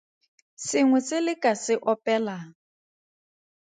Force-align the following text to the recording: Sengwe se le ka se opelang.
Sengwe 0.67 0.99
se 1.07 1.17
le 1.25 1.33
ka 1.43 1.51
se 1.63 1.73
opelang. 1.91 2.47